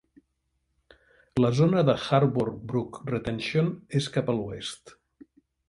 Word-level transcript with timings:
La 1.45 1.51
zona 1.59 1.83
de 1.91 1.95
Harbor 2.07 2.51
Brook 2.73 2.99
Retention 3.13 3.71
és 4.03 4.11
cap 4.19 4.35
a 4.35 4.39
l'oest. 4.41 4.99